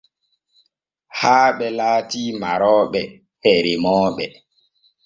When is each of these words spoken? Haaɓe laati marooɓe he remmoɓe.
Haaɓe 1.19 1.67
laati 1.77 2.21
marooɓe 2.41 3.01
he 3.43 3.51
remmoɓe. 3.65 4.25